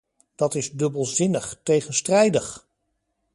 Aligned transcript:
Dat 0.35 0.55
is 0.55 0.71
dubbelzinnig, 0.71 1.59
tegenstrijdig! 1.63 2.67